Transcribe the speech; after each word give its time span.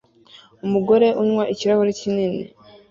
Umugore 0.65 1.07
unywa 1.21 1.43
ikirahure 1.53 1.91
kinini 1.99 2.41